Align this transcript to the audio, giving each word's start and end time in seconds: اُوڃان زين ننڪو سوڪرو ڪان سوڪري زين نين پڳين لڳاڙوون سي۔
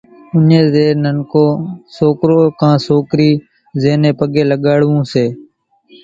اُوڃان 0.33 0.63
زين 0.73 0.93
ننڪو 1.03 1.45
سوڪرو 1.95 2.41
ڪان 2.59 2.75
سوڪري 2.87 3.31
زين 3.81 3.97
نين 4.01 4.13
پڳين 4.19 4.45
لڳاڙوون 4.51 5.01
سي۔ 5.13 5.25